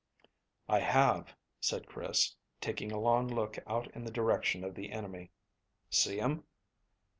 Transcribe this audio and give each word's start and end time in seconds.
"I 0.67 0.79
have," 0.79 1.35
said 1.59 1.85
Chris, 1.85 2.33
taking 2.59 2.91
a 2.91 2.99
long 2.99 3.27
look 3.27 3.59
out 3.67 3.87
in 3.95 4.03
the 4.03 4.09
direction 4.09 4.63
of 4.63 4.73
the 4.73 4.91
enemy. 4.91 5.29
"See 5.91 6.19
'em?" 6.19 6.43